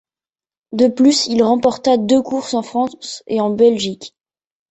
De 0.71 0.87
plus, 0.87 1.27
il 1.27 1.43
remporta 1.43 1.95
deux 1.97 2.23
courses 2.23 2.55
en 2.55 2.63
France 2.63 3.21
et 3.27 3.39
en 3.39 3.51
Belgique. 3.51 4.15